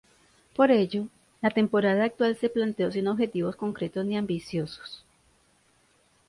[0.55, 1.09] Por ello,
[1.43, 5.05] la temporada actual se planteó sin objetivos concretos ni ambiciosos.